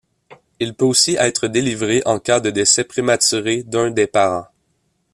Il 0.59 0.73
peut 0.73 0.83
aussi 0.85 1.13
être 1.19 1.45
délivré 1.47 2.01
en 2.07 2.17
cas 2.17 2.39
de 2.39 2.49
décès 2.49 2.83
prématuré 2.83 3.61
d’un 3.61 3.91
des 3.91 4.07
parents. 4.07 4.47